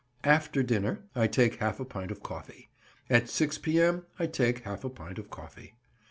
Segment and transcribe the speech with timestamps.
[0.23, 2.71] After Dinner—I take half a pint of coffee.
[3.07, 5.75] At 6 P.M.—I take half a pint of coffee.